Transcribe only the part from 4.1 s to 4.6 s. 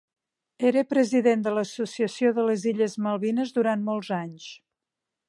anys.